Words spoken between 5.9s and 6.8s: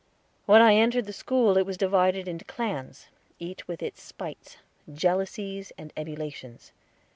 emulations.